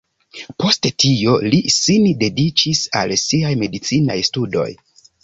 [0.61, 4.65] Poste tio li sin dediĉis al siaj medicinaj studoj.